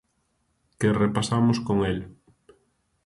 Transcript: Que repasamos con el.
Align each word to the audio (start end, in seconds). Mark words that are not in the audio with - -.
Que 0.79 0.89
repasamos 1.03 1.57
con 1.67 1.77
el. 1.91 1.99